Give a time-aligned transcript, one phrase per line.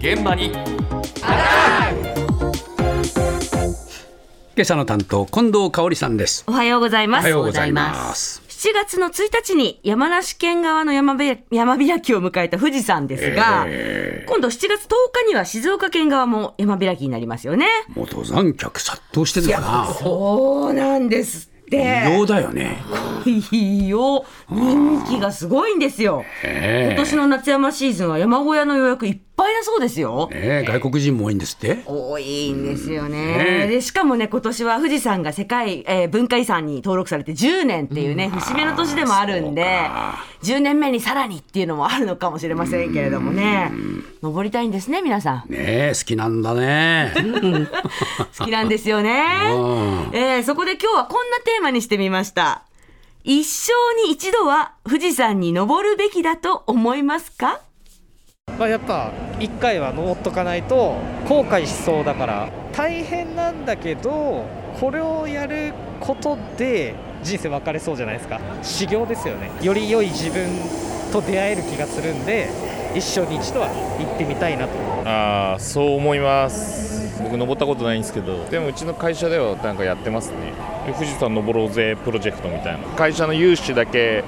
[0.00, 0.52] 現場に。
[4.56, 6.44] 今朝の担当近藤香織さんです。
[6.46, 7.24] おはようございます。
[7.24, 8.42] おはようございます。
[8.48, 13.66] 7月の1日に山梨県側の山べ山開きを迎えた富士山ですが、
[14.26, 17.66] 今度7月10日には静岡県側も山開きになりますよね。
[17.94, 19.94] もう登山客殺到してるのかな。
[19.94, 22.04] そうなんですって。
[22.08, 22.82] 異様だよね
[23.26, 24.24] いいよ。
[24.48, 26.24] 人気がすごいんですよ。
[26.44, 30.28] え今年の夏山シーズンは山小屋の予約いっぱいだそうですよ。
[30.32, 31.82] え外国人も多いんですって。
[31.86, 33.18] 多いんですよね。
[33.36, 33.66] ねえ。
[33.68, 39.64] でしかもね、今年は富士山が世界、えー文化遺産に登録されて10年っていうね、節目の年でもあるんで、
[40.42, 43.70] 10年目にさらにっていうのもあるのかもしれませんけれどもね、
[44.22, 45.52] 登りたいんですね、皆さん。
[45.52, 47.12] ねえ好きなんだね。
[48.38, 49.10] 好きなんですよね。
[49.50, 50.16] うん。
[50.16, 52.62] えーそこで今日はこんなテーマにしてみました。
[53.24, 53.72] 一生
[54.06, 57.60] に一度は富士山に登るべきだと思いますか？
[58.58, 60.96] まあ、やっぱ1回は登っとかないと
[61.28, 64.46] 後悔しそうだから大変なんだけど
[64.80, 68.40] これをやることで人生分かれそうじゃないですか。
[68.62, 69.50] 修行ですよね。
[69.62, 70.46] より良い自分
[71.12, 72.48] と出会える気がするんで
[72.94, 74.72] 一生に一度は行ってみたいなと。
[75.08, 77.20] ああそう思います。
[77.22, 80.36] 僕登ったことないんですけどでもうちの会社ではなんかやってますね。
[80.92, 82.86] 富士山登ろうぜプロジェクトみたいな。
[82.96, 84.22] 会社の有志だけ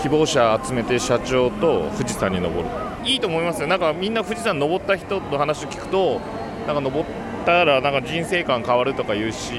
[0.00, 2.87] 希望者集めて社長と富士山に登る。
[3.08, 3.68] いいと思いますよ。
[3.68, 6.20] なんかみんな富士山登った人の話を聞くと
[6.66, 7.06] なんか登っ
[7.46, 9.54] たらなんか人生観変わるとか言うし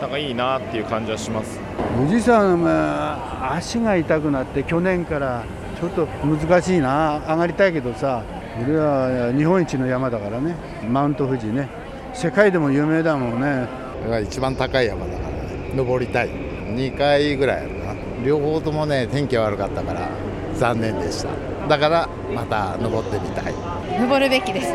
[0.00, 1.60] なんかいいなっていう感じはします。
[1.96, 5.44] 富士山は足が痛くなって去年から
[5.78, 8.22] ちょっと難しいな上がりたいけどさ
[8.64, 10.54] 俺は日本一の山だからね。
[10.90, 11.68] マウント富士ね。
[12.14, 13.68] 世界でも有名だもんね
[14.08, 15.72] が一番高い山だからね。
[15.74, 16.30] 登りたい。
[16.30, 17.94] 2回ぐらいあるかな。
[18.24, 20.08] 両方ともね天気悪かったから
[20.54, 21.28] 残念でした
[21.68, 23.54] だからまた登ってみたい。
[24.00, 24.74] 登るべきです。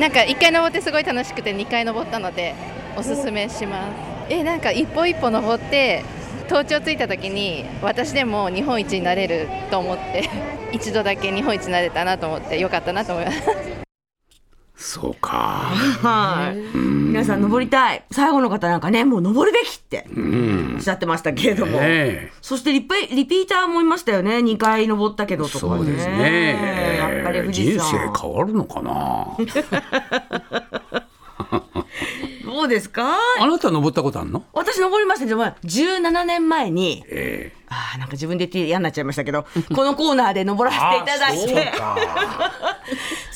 [0.00, 2.54] なんか1回登ってすごい楽しくて2回登ったので
[2.96, 4.10] おすすめします。
[4.30, 6.04] えなんか一歩一歩登って
[6.48, 10.30] 登頂ついた時に私でも日本一になれると思って
[10.72, 13.79] 一度だけ日本一になれたなと思ってよかったなと思います
[14.82, 15.30] そうか
[16.02, 16.56] はい。
[16.78, 18.02] 皆さん登りたい。
[18.10, 21.72] 最後の方なんかね、もう登るべきってうんおっしゃってましたけれども。
[21.78, 24.38] ねそしてリピリピーターもいましたよね。
[24.38, 25.76] 2回登ったけどえとかね。
[25.76, 28.10] そうですねやっぱり富士人山。
[28.14, 29.26] 生変わるのかな
[32.44, 33.16] どうですか？
[33.38, 34.42] あなた登ったことあるの？
[34.52, 41.72] 私登りましたでも17年前に、えあーなんか自分で言って嫌になっちゃいましたけど、このコーナーで登らせていただいて、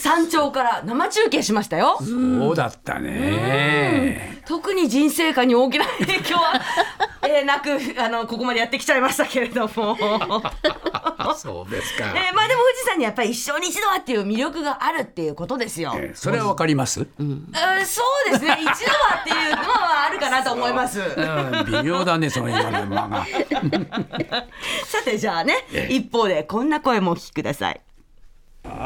[0.04, 1.96] 山頂から生中継しましたよ。
[1.98, 4.42] そうだったね。
[4.46, 6.60] 特に人生観に大きな影響は、
[7.26, 9.72] えーなくあのここまでやってきちゃいましたけれども、え
[10.04, 12.04] ーそうですか。
[12.04, 15.94] まあでも富士山にやっぱり一生に一度はっていう魅力があるっていうことですよ。
[15.96, 17.06] ええそれはわかります？
[17.18, 17.50] うん。
[17.86, 18.58] そうですね。
[18.60, 18.74] 一度は
[19.20, 21.00] っていうのはあるかなと思います。
[21.00, 21.64] うん。
[21.66, 23.24] 微妙だねその今の馬が。
[24.84, 25.54] さてじゃあね、
[25.88, 27.80] 一方でこんな声もお聞きください。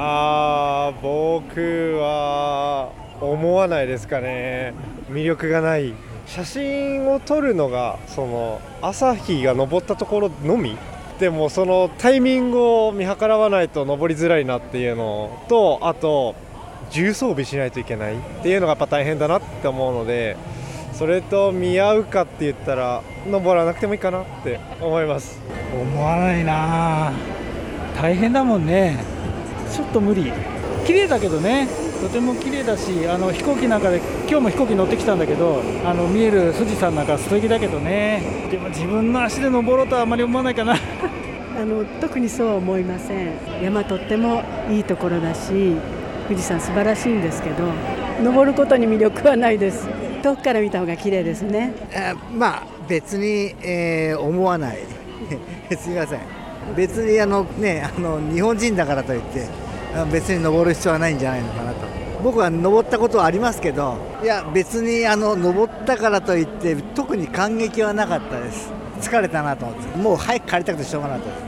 [0.01, 4.73] あー僕は思わないですかね。
[5.11, 5.93] 魅力がない。
[6.25, 10.79] 写真を撮るのがその朝日が昇ったところのみ？
[11.19, 16.37] でもそのタイミングを見計らわないと登りづらいなっていうのとあと
[16.93, 20.37] 重装備しないといけないっていうのがやっぱ大変だなって思うので
[20.93, 25.41] それと見合うかって言ったら登らなくてもいいかなって思います。
[25.73, 27.11] 思わないな。
[28.01, 29.18] 大変だもんね。
[29.73, 30.33] ちょっと無理。
[30.87, 31.69] 綺麗だけどね。
[32.01, 38.49] とても綺麗だしあの飛行機なんかで今日も飛行機乗ってきたんだけどあの見える富士山なんか素敵だけどね。
[38.51, 40.75] でも自分の足で登ろうとはあまり思わないかな。
[41.61, 43.33] あの特にそうは思いません。
[43.63, 45.75] 山とってもいいところだし
[46.29, 47.65] 富士山素晴らしいんですけど
[48.23, 49.89] 登ることに魅力はないです。
[50.23, 51.73] 遠くから見た方が綺麗ですね。
[52.33, 54.79] まあ別に、えー思わない。
[55.77, 56.38] すみません
[56.77, 59.47] 別にあのねあの日本人だからといって
[59.95, 61.79] あ別に登る必要はないんじゃないのかなと。
[62.23, 68.73] 僕は登ったことはありますけどいや別にあの登ったからといって特に感激はなかったです。
[69.01, 69.99] 疲れたなと思って。
[69.99, 71.48] もう早く帰りたくてしょうがなかったです。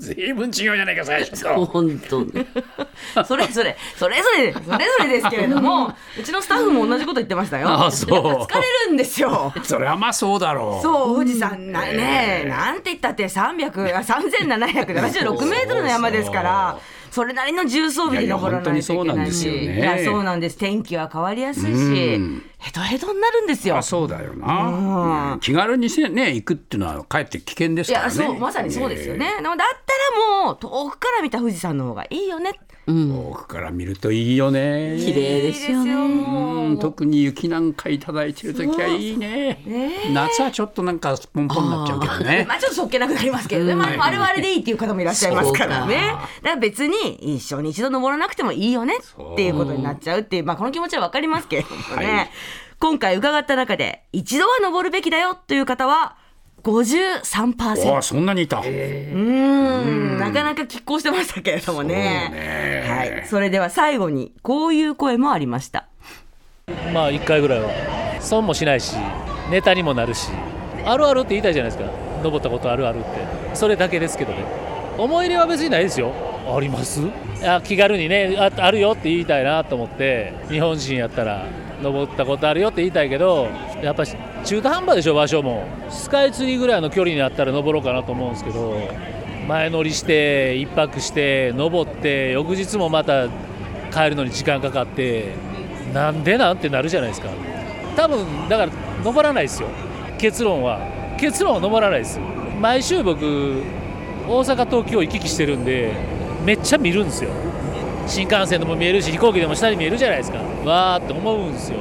[0.00, 1.42] 随分違うじゃないか最初。
[1.42, 2.46] と 本当に。
[3.26, 3.76] それぞれ。
[3.96, 7.68] それぞれそれぞれですけれども うちのスタッフも同じこと言ってましたよ。
[7.68, 8.42] あそう。
[8.44, 9.52] 疲れるんですよ。
[9.62, 10.82] それはまあそうだろう。
[10.82, 16.78] そう富士山なねなんて言ったって300あ3776メートルの山ですから
[17.16, 18.90] それなりの重装備で登らないといけないし。
[18.92, 19.78] いやいや本当にそうなんですよね。
[19.78, 20.58] いやそうなんです。
[20.58, 21.72] 天気は変わりやすいしう
[22.18, 22.42] ん。
[22.58, 23.78] ヘトヘトになるんですよ。
[23.78, 25.40] あそうだよな、うん。
[25.40, 28.20] 気軽にせね行くっていうのはかえって危険ですいからね。
[28.22, 32.60] やそうまさにそうですよね、でもだったらもう遠くから見た富士山の方がいいよね。
[32.86, 34.98] 遠くから見るといいよね。
[35.00, 35.94] 綺麗ですよね。
[35.94, 35.96] う
[36.68, 39.58] ん特に雪なんかいただいてる時はいいね。
[40.12, 42.44] 夏はちょっとなんかポンポンになっちゃうけどね。
[42.48, 45.96] まあちょっとそっけなくなりますけどね、まあ、あれはあれでいいっていう方もいらっしゃいますからね。
[46.42, 52.30] だから別に一生に一度登らなくてもいいよねっていうことになっちゃうっていう、まあ、この気持ちは分かりますけれどもね、
[52.78, 56.16] 今回伺った中で一度は登るべきだよという方は
[56.62, 59.14] 53%おそんなにいた、うー。
[59.14, 60.18] ん。
[60.18, 62.84] なかなか拮抗してましたけれどもね。
[62.88, 65.88] はい、それでは最後にこういう声もありました
[66.92, 67.70] まあ1回ぐらいは。
[68.20, 68.96] 損もしないし
[69.50, 70.30] ネタにもなるし。
[70.84, 71.90] あるあるって言いたいじゃないですか。
[72.24, 73.08] 登ったことあるあるって。
[73.54, 74.44] それだけですけどね。
[74.98, 76.12] 思い入れは別にないですよ。
[76.48, 77.02] あります？
[77.44, 80.32] あ気軽にねああるよって言いたいなと思って。
[80.48, 81.46] 日本人やったら
[81.82, 83.48] 登ったことあるよって言いたいけど
[83.82, 85.64] やっぱ中途半端でしょ場所も。
[85.88, 88.76] スカイツリーぐらいの距離にあったら登ろうかなと思うんですけど
[89.46, 93.28] 前乗りして1泊して登って翌日もまた
[93.92, 95.32] 帰るのに時間かかって
[95.92, 97.28] なんでなんてなるじゃないですか。
[97.96, 98.72] 多分だから
[99.02, 99.68] 登らないですよ。
[100.18, 100.80] 結論は。
[101.18, 102.20] 結論は登らないです
[102.60, 103.24] 毎週僕
[104.28, 105.94] 大阪東京行き来してるんで
[106.44, 107.30] めっちゃ見るんですよ。
[108.06, 110.38] 新幹線でも見えるし飛行機でも下に見えるじゃないですか。
[110.64, 111.78] わーって思うんですよ。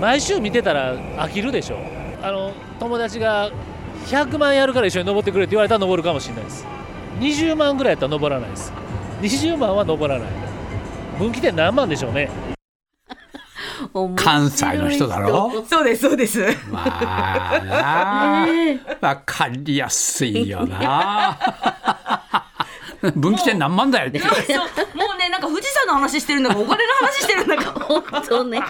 [0.00, 1.78] 毎週見てたら飽きるでしょ。
[2.22, 3.50] あの友達が
[4.06, 6.66] 100万やるから一緒に登ってくれって言われたら登るかもしれないです。
[7.20, 8.72] 20万ぐらいやったら登らないです。
[9.20, 10.28] 20万は登らない。
[11.18, 12.30] 分岐点何万でしょうね。
[14.16, 15.64] 関西の人だろ？
[15.68, 16.44] そうですそうです。
[16.70, 18.46] まあ
[19.00, 19.08] な。
[19.08, 21.38] わかりやすいよな。
[23.14, 24.18] 分岐点何万だよって。
[24.18, 24.30] もう
[25.18, 28.60] ねなんか富士山の話してるんだかお金の話してるんだか本当ね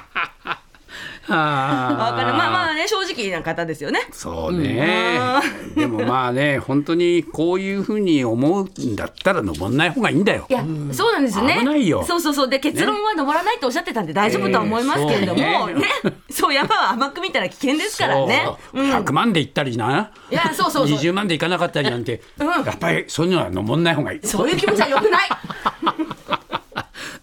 [1.30, 2.32] わかる。
[2.32, 4.00] まあまあね正直な方ですよね。
[4.12, 5.40] そうね、
[5.74, 10.46] でもまあね本当にこういうふうに思うんだったら登んない方がいいんだよ。
[10.48, 11.56] いや、そうなんですね。
[11.58, 12.04] 危ないよ。
[12.04, 12.48] そうそうそう。
[12.48, 15.74] で、結論は登らないとおっしゃってたんで大丈夫とは思いますけれども、ね。
[15.74, 15.84] ね。
[16.30, 18.42] そう、山は甘く見たら危険ですからね。
[18.44, 18.82] そう。
[18.82, 20.98] 100万で行ったりな、いやそうそうそう。
[20.98, 24.20] 20万で行かなかったりなんて、やっぱりそういうのは登んない方がいい。
[24.26, 25.28] そういう気持ちは良くない。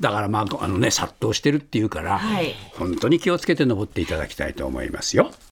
[0.06, 5.32] だからまああのね殺到してるっていうから、はい本当に気をつけて登っていただきたいと思いますよ。